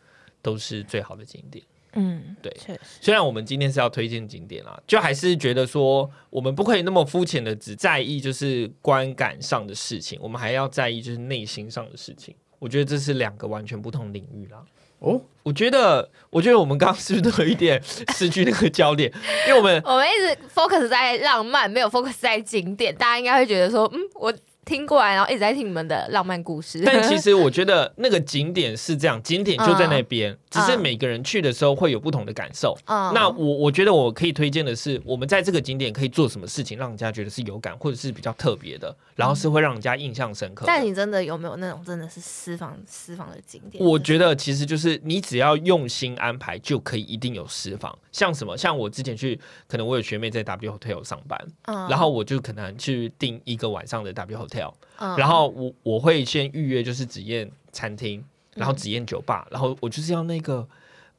[0.40, 1.62] 都是最好的景点。
[1.94, 2.80] 嗯，对确实。
[3.00, 12.34] 虽然我们今天是要推荐景点啦，就还是觉得说，我们不可以那么肤浅的只在意就是观感上的事情，我们还要在意就是内心上的事情。
[12.58, 14.62] 我觉得这是两个完全不同领域啦。
[14.98, 17.82] 哦，我觉得，我觉得我们刚刚是不是都有一点
[18.14, 19.10] 失去那个焦点？
[19.48, 24.30] 因为我们我们一直 focus 在浪漫，没有 focus 在景点，大家应该会觉得说，嗯，我
[24.70, 26.80] 听过来，然后一直在听你们的浪漫故事。
[26.86, 32.78] 但 其实我觉得那个景点是这样，景点就在那边，只是每个人去的时候会有不同的感受。
[32.86, 40.68] 嗯那我我觉得我可以推荐的是，我们在这个景点可以做什么事情，让人家觉得是有感，或者是比较特别的，然后是会让人家印象深刻的。
[40.68, 43.84] 但你真的有没有那种真的是私房私房的景点？
[43.84, 47.98] 我觉得其实就是你只要用心安排，就可以一定有私房。
[48.12, 54.59] 像什么，像我之前去，可能我有学妹在 W Hotel 上班，嗯然后我就可能去订一个晚上的 W Hotel，、
[54.98, 55.16] 嗯。
[55.16, 60.66] 然后我我会先预约就是紫燕餐厅，然嗯后紫燕酒吧，然后我就是要那个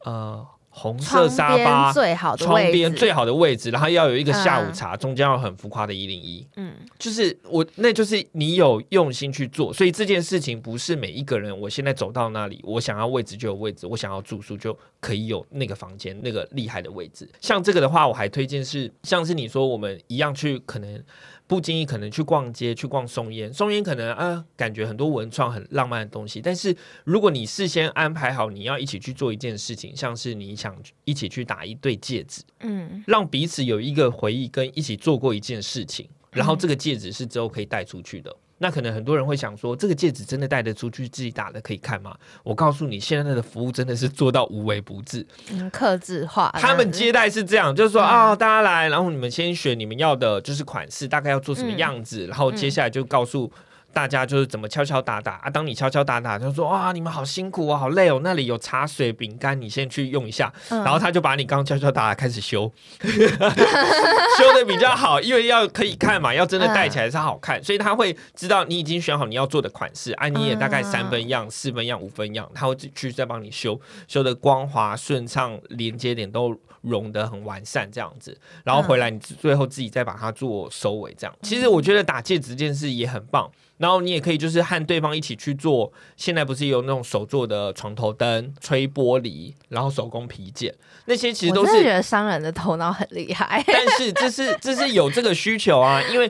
[0.03, 1.91] 呃红色沙发。
[1.91, 4.73] 最好的窗，边最好的位置，然后要有一个下午嗯。
[4.73, 6.73] 茶，中间要很浮夸的一零一，嗯。
[6.97, 17.27] 就是我，那就是你有用心去做，所以这件事情不是每一个人，我现在走到那里，我想要位置就有位置，我想要住宿就可以有那个房间那个厉害的位置。
[17.41, 21.03] 像这个的话，我还推荐是，像是你说我们一样去，可能
[21.51, 32.41] 不经意可能去逛街，去逛松烟，松烟可能啊感觉很多文创很浪漫的东西，但是如果你事先安排好你要一起去做一件事情，像是你想一起去打一对戒指。
[32.61, 38.33] 嗯让彼此有一个回忆，跟一起做过一件事情，然后这个戒指是之后可以带出去的。
[38.61, 42.15] 那可能很多人会想说，这个戒指真的戴得出去，自己打的可以看吗？
[42.43, 45.25] 我告诉你，现在的服务真的是做到无微不至。
[45.49, 53.51] 嗯，克制化，他们接待是这样，就是说嗯啊、大家来，然后你们先选你们要的，就是款式，大概要做什么样子，然后接下来就告诉。
[53.93, 55.49] 大家就是怎么敲敲打打啊！
[55.49, 58.19] 当你敲敲打打，就说哇，你们好辛苦哦，好累哦。
[58.23, 60.51] 那里有茶水、饼干，你先去用一下。
[60.69, 81.35] 嗯然后他就把你刚敲敲打打开始修， 修的比较好，因为要可以看嘛，要真的戴起来才好看，所以他会知道你已经选好你要做的款式，啊，你也大概三分样、四分样、五分样，他会去再帮你修，修的光滑顺畅，连接点都融得很完善这样子，然后回来你最后自己再把它做收尾，这样。
[81.43, 83.49] 其实我觉得打戒指这件事也很棒。
[83.81, 90.71] 然后你也可以就是和对方一起去做，现在不是有那种手做的床头灯、吹玻璃，然后手工皮件，
[91.05, 93.63] 那些其实都是商人的头脑很厉害。
[93.65, 96.29] 但是这是这是有这个需 求啊，因为，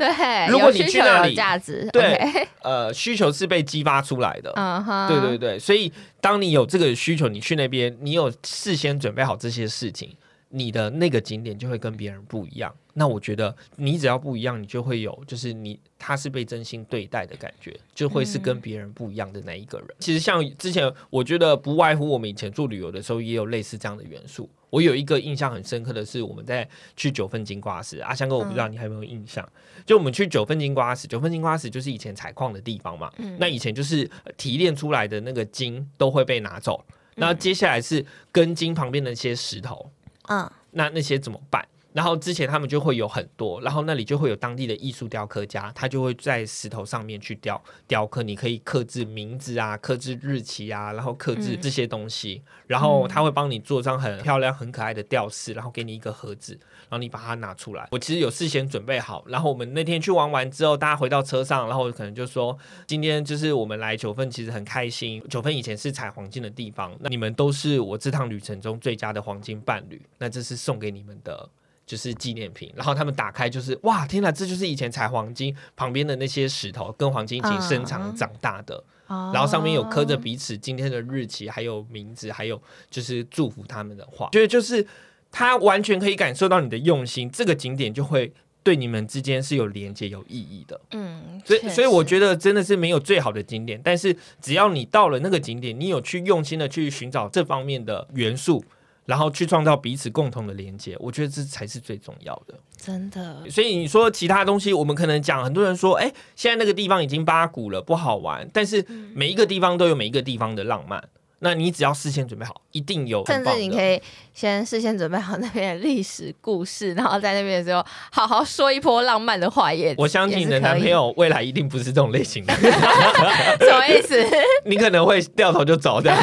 [0.49, 4.53] 如果你去那里价值，对呃需求是被激发出来的。
[4.55, 10.15] 嗯哼，对对对，所以当你有这个需求，你去那边，你有事先准备好这些事情，
[10.51, 12.73] 你的那个景点就会跟别人不一样。
[12.93, 19.87] 那我觉得你只要不一样，你就会有就是你他是被真心对待的感觉，就会是跟别人不一样的那一个人。
[19.99, 24.49] 其实像之前，我觉得不外乎我们以前做旅游的时候，也有类似这样的元素。
[24.69, 29.47] 我有一个印象很深刻的是，我们在去九份金瓜石，阿香哥，我不知道你还有没有印象？
[29.85, 33.09] 就我们去九份金瓜石，九份金瓜石就是以前采矿的地方嘛。
[33.37, 36.83] 那以前就是呃提炼出来的那个金都会被拿走，
[37.15, 39.89] 那接下来是根金旁边的一些石头，
[40.31, 41.67] 嗯那那些怎么办？
[41.93, 57.89] 然后之前他们就会有很多，然后那里就会有当地的艺术雕刻家，他就会在石头上面去雕雕刻，你可以刻制名字啊，刻制日期啊，然后刻制这些东西，然后他会帮你做张很漂亮、很可爱的吊饰，然后给你一个盒子，然后你把它拿出来。
[57.91, 65.21] 我其实有事先准备好，然后我们那天去玩完之后，大家回到车上，然后可能就说，今天就是我们来九份，其实很开心。
[65.29, 71.49] 九份以前是采黄金的地方，那你们都是我这趟旅程中最佳的黄金伴侣，那这是送给你们的。
[71.91, 84.87] 就是纪念品，然后他们打开就是哇，天哪，这就是以前采黄金旁边的那些石头，跟黄金一起生长长大的，然然后上面有刻着彼此今天的日期，还有名字，还有就是祝福他们的话，觉得就是
[85.29, 88.31] 他完全可以感受到你的用心，这个景点就会
[88.63, 90.79] 对你们之间是有连接、有意义的。
[90.91, 98.63] 嗯，所以，所以我觉得真的是没有最好的景点，但是只要你到了那个景点，你有去用心的去寻找这方面的元素，
[99.05, 102.53] 然后去创造彼此共同的连接，我觉得这才是最重要的。
[102.77, 108.47] 真的，所以你说其他东西，我们可能讲很多人说，哎、现在那个地方已经八股了，不好玩。
[108.53, 111.03] 但是嗯每一个地方都有每一个地方的浪漫，
[111.39, 113.43] 那你只要事先准备好，一定有甚。
[113.43, 114.01] 至你可以
[114.33, 119.93] 先事先准备好那边的历史故事，然后在那边的时候好好说一波浪漫的话也。
[119.97, 122.53] 我相信你的男朋友未来一定不是这种类型的，
[123.59, 124.23] 什么意思？
[124.65, 126.11] 你可能会掉头就走的。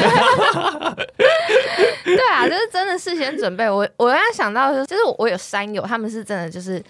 [2.05, 3.69] 对啊，就是真的事先准备。
[3.69, 6.83] 我我刚刚想到的是，就是我有山友，他们是真的就是。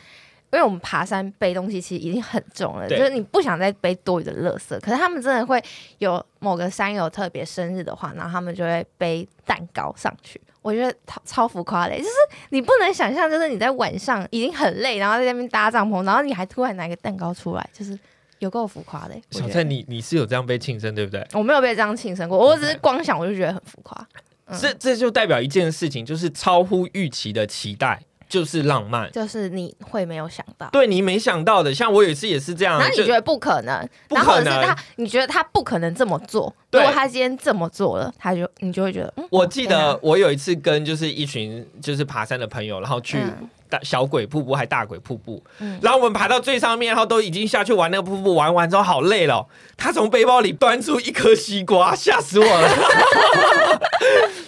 [0.51, 4.69] 因为我们爬山背东西其实已经很重了，就是你不想再背多余的垃圾。
[4.79, 5.63] 可是他们真的会
[5.99, 10.41] 有某个山友特别生日的话，然后他们就会背蛋糕上去。
[10.63, 12.09] 我觉得超超浮夸嘞，就是
[12.49, 17.95] 你不能想象，就是你在晚上已经很累，然后在那边搭帐篷，然后你还突然拿一个蛋糕出来，就是
[18.39, 19.13] 有够浮夸的。
[19.29, 21.23] 小蔡，你你是有这样被庆生对不对？
[21.33, 23.95] 我没有被这样庆生过，我只是光想我就觉得很浮夸。
[24.49, 24.59] 嗯。
[24.59, 29.11] 这这就代表一件事情，就是超乎预期的期待，就是浪漫。
[29.11, 36.53] 就是你会没有想到，对你没想到的，像我有一次也是这样，那你觉得不可能，不然后是他，你觉得他不可能这么做。
[36.71, 49.45] 如果他今天这么做了，他就你就会觉得，嗯，我记得我有一次跟就是一群就是爬山的朋友，然后去嗯大小鬼瀑布还大鬼瀑布，嗯然后我们爬到最上面，然后都已经下去玩那个瀑布，玩完之后好累了哦。
[49.77, 52.69] 他从背包里端出一颗西瓜，吓死我了。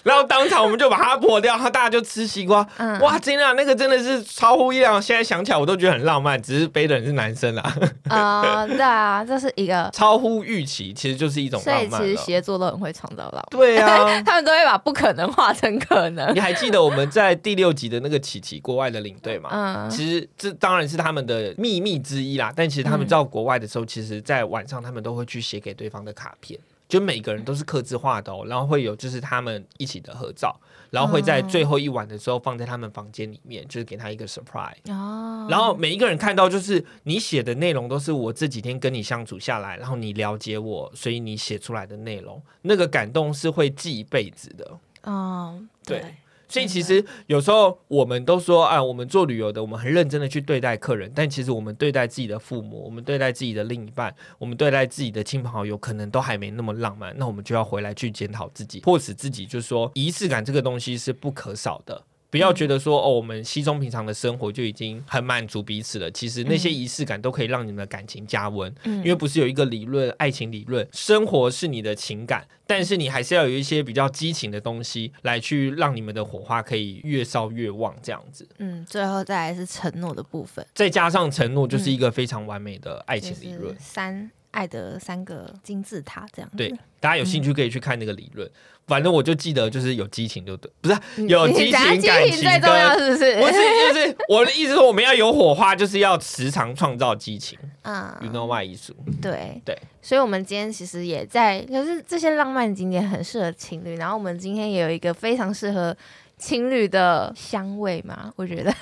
[0.04, 2.68] 然后当场我们就把它破掉，然后大家就吃西瓜。
[2.78, 5.00] 嗯哇，真的啊、那个真的是超乎意料。
[5.00, 7.74] 现在想起来我都觉得很浪漫，只是背的人是男生啦，
[8.10, 12.16] 呃，对啊，这是一个， 超乎预期，其实就是一种所以其实。
[12.22, 16.40] 协作都很会创造浪漫，对啊， 他们都会把不可能化成可能你。
[16.40, 19.50] 还记得我们在第六集的那个琪琪国外的领队吗？
[19.52, 26.58] 嗯，其实这当然是他们的秘密之一啦，但其实他们到国外的时候，其实在晚上他们都会去写给对方的卡片，
[26.88, 30.58] 就每个人都是刻字化的哦，然后会有就是他们一起的合照，
[30.90, 34.92] 然后会在最后一晚的时候放在他们房间里面，就是给他一个 surprise。
[34.92, 44.80] 哦，然后每一个人看到，就是你写的内容都是我这几天跟你相处下来，然后你了解我，所以你写出来的内容，那个感动是会记一辈子的。
[45.04, 46.16] 嗯，对对，
[46.52, 57.16] 所以其实有时候我们都说啊，我们做旅游的，我们很认真的去对待客人，但其实我们对待自己的父母，我们对待自己的另一半，我们对待自己的亲朋好友，可能都还没那么浪漫。
[57.18, 62.04] 那我们就要回来去检讨自己，迫使自己，就是说仪式感这个东西是不可少的。
[62.32, 66.10] 不要觉得说哦，我们稀松平常的生活就已经很满足彼此了。
[66.10, 68.74] 其实那些仪式感都可以让你们的感情加温。
[68.86, 78.48] 嗯因为不是有一个理论，爱情理论，生活是你的情感，但是你还是要有一些比较激情的东西来去让你们的火花可以越烧越旺，这样子。
[78.60, 83.82] 嗯，最后再来是承诺的部分，再加上承诺，就是一个非常完美的爱情理论是。
[83.82, 86.58] 三爱的三个金字塔这样子。
[86.58, 88.50] 对，大家有兴趣可以去看那个理论。
[88.88, 90.98] 反正我就记得就是有激情就对，不是
[91.28, 93.36] 有激情感激情最重要，是不是？
[93.40, 97.58] 不是，就是我的意思说，我们要有火花，就是要时常创造激情。
[97.84, 98.94] 啊 You know why 艺术？
[99.22, 105.96] 对对，所以我们今天其实也在，就是这些浪漫景点很适合情侣，然后我们今天也有一个非常适合
[106.38, 108.74] 情侣的香味嘛，我觉得，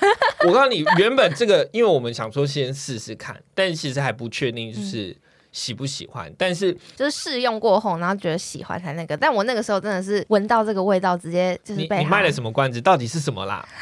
[0.48, 5.16] 我告诉你，原本这个，因为我们想说先试试看，但其实还不确定就是
[5.52, 6.32] 喜不喜欢。
[6.36, 12.80] 但是就是试用过后，然后觉得喜欢才那个，但我那个时候真的是闻到这个味道，直接就是被卖了什么关子？
[12.80, 13.66] 到底是什么啦？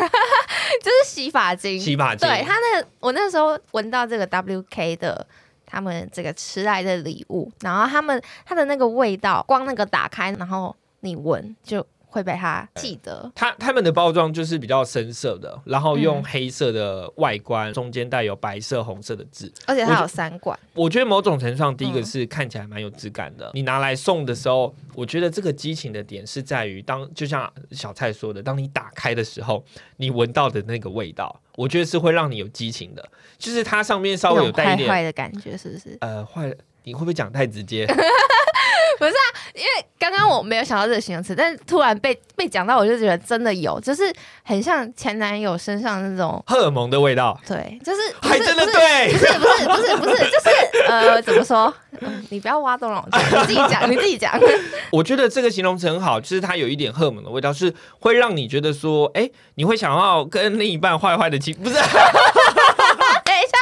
[0.82, 2.28] 就是洗发精，洗发精。
[2.28, 5.26] 对他那个，我那时候闻到这个 WK 的
[5.66, 13.30] 他们这个迟来的礼物，然后他们它的那个味道，光那个打开，然后你闻就会被他记得。
[13.34, 19.52] 它他们的包装就是比较深色的，然后用嗯黑色的外观，中间带有白色、红色的字。
[19.66, 23.50] 而且它有三管，我觉得某种程度上，第一个嗯是看起来蛮有质感的。
[23.54, 29.64] 你拿来送的时候，我觉得这个激情的点是在于当，就像小蔡说的，当你打开的时候，
[29.98, 33.08] 你闻到的那个味道，我觉得是会让你有激情的。
[33.36, 35.96] 就是它上面稍微有带一点坏的感觉，是不是？
[36.00, 36.52] 呃坏，
[36.84, 37.86] 你会不会讲太直接？
[39.98, 44.12] 刚刚我没有想到这个形容词，但是突然被被讲到，我就觉得真的有，就是
[44.44, 49.18] 很像前男友身上那种，荷尔蒙的味道，对，就是不还真的是不是对不。
[49.18, 50.48] 是不是不是不是，就是
[50.88, 51.72] 呃，怎么说？
[52.00, 54.38] 嗯你不要挖洞了，你自己讲， 你自己讲。
[54.90, 61.74] 我觉得这个形容词很好，就是它有一点荷尔蒙的味道，是会让你觉得说，哎、你会想要跟另一半坏坏的亲，不是？
[61.74, 61.82] 等
[63.34, 63.58] 一下，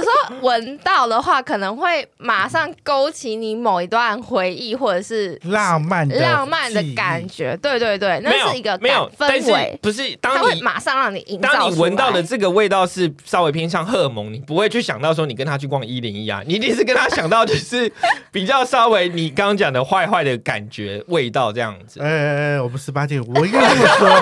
[0.00, 0.10] 说
[0.42, 7.56] 闻闻到的话，可能会马上勾起你某一段回忆，或者是浪漫的浪漫的感觉。
[7.62, 17.90] 对对对，那是一个没有，氛围，不是它当你会马上让你营造当你闻到的这个味道是稍微偏向荷尔蒙，你不会去想到说你跟他去逛一零一啊，你一定是跟他想到就是
[18.32, 22.00] 比较稍微你刚刚讲的坏坏的感觉味道这样子。
[22.00, 24.08] 哎哎哎，我不是八戒，我应该这么说。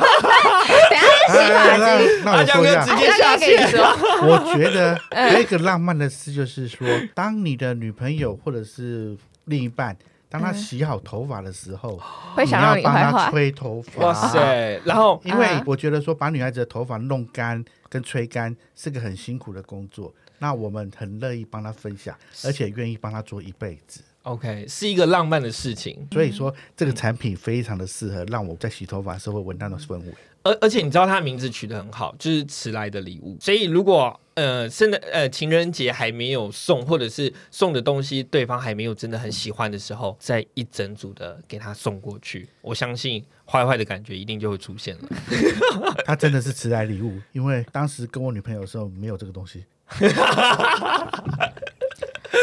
[0.90, 1.76] 等下那
[2.24, 3.84] 那我说一下，直接下那跟你说，
[4.26, 9.96] 我觉得还有一个浪漫的事，就是说，当你的女朋友或者是另一半，
[10.28, 12.00] 当她洗好头发的时候，
[12.34, 13.30] 会想让你你要帮她。
[13.30, 14.06] 吹头发。
[14.06, 14.14] 哇！
[14.14, 24.00] 塞，然后因为啊我觉得说把女孩子的头发弄干跟吹干是个很辛苦的工作，那我们很乐意帮她分享，而且愿意帮她做一辈子。
[24.26, 30.06] OK 是一个浪漫的事情，所以说这个产品非常的适合让我在洗头发的时候会闻到的氛围。
[30.42, 33.36] 而而且你知道它的名字取得很好，就是迟来的礼物。
[33.40, 45.08] 所以如果呃圣诞呃情人节还没有送，或者是送的东西对方还没有真的很喜欢的时候，再一整组的给他送过去，我相信坏坏的感觉一定就会出现了。
[46.06, 49.64] 他真的是迟来礼物，因为当时跟我女朋友的时候没有这个东西。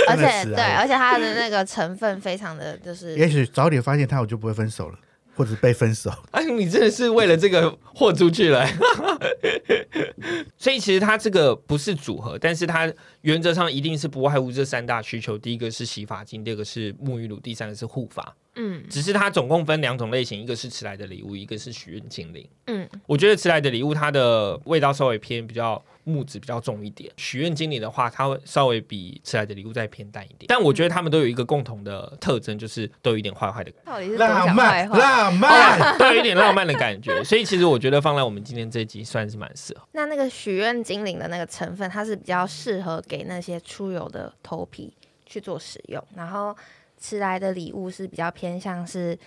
[0.07, 4.99] 而且对，而且它的那个成分非常的就是也许早点发现他，我就不会分手了，
[5.35, 6.11] 或者被分手。
[6.31, 8.67] 哎， 你真的是为了这个豁出去了。
[10.57, 12.91] 所以其实它这个不是组合，但是它
[13.21, 18.35] 原则上一定是不外乎这三大需求：第一个是洗发精，第二个是沐浴乳，第三个是护发。
[18.55, 22.47] 嗯只是它总共分两种类型，一个是迟来的礼物，一个是许愿精灵。
[22.67, 30.45] 嗯我觉得迟来的礼物它的味道稍微偏比较木质比较重一点，许愿精灵的话，它会稍微比迟来的礼物再偏淡一点。
[30.47, 33.91] 但我觉得他们都有一个共同的特征，就是都有一点坏坏的感觉。
[33.91, 35.97] 到底是浪漫，浪漫。
[35.97, 39.87] 都有一点浪漫的感觉，所以其实我觉得放在我们今天这一集算是蛮适合。
[39.93, 44.93] 那那个许愿精灵的那个成分，它是比较适合给那些出油的头皮
[45.25, 46.55] 去做使用，然后
[47.03, 49.17] 迟来的礼物是比较偏向是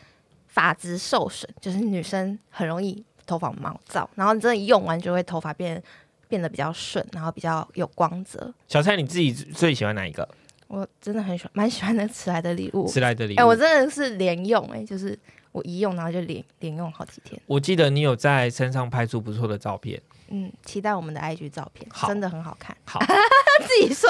[0.47, 5.81] 发质受损，就是女生很容易头发毛躁，然后你真的用完就会头发变
[6.27, 8.51] 变得比较顺，然后比较有光泽。
[8.67, 10.27] 小蔡，你自己最喜欢哪一个？
[10.69, 12.89] 我真的很喜欢，蛮喜欢那个迟来的礼物。
[12.89, 13.41] 迟来的礼物。
[13.41, 15.17] 哎、我真的是连用、哎，就是
[15.53, 17.39] 我一用，然后就连连用好几天。
[17.45, 20.01] 我记得你有在身上拍出不错的照片。
[20.29, 22.75] 嗯，期待我们的 IG 照片，好真的很好看。
[22.85, 22.99] 好，
[23.69, 24.09] 自己说，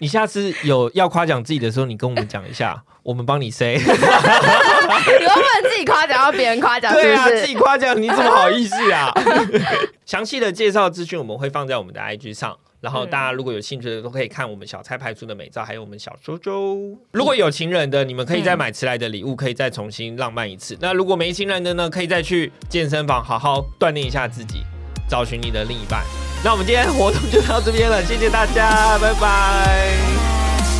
[0.00, 3.76] 你下次有要夸奖自己的时候，你跟我们讲一下，我们帮你 say。
[3.78, 9.12] 你会不能自己夸奖，要别人夸奖，是对啊，自己夸奖，你怎么好意思啊？
[10.06, 12.56] 详细的介绍资讯我们会放在我们的 IG 上。
[12.80, 16.78] 然后大家如果有兴趣的，都可以看我们小蔡拍出的美照，还有我们小周周。
[17.12, 20.78] 如果有情人的，你们可以再买迟来的礼物，可以再重新浪漫一次。
[20.80, 24.62] 那如果没情人的呢，可以再去健身房好好锻炼一下自己，
[25.10, 26.02] 找寻你的另一半。
[26.42, 29.92] 那我们今天活动就到这边了，谢谢大家，拜拜。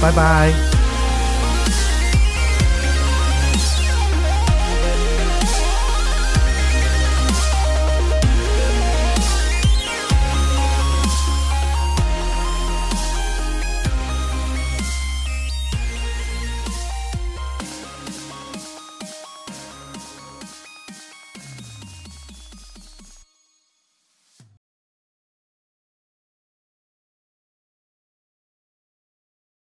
[0.01, 0.80] 拜拜。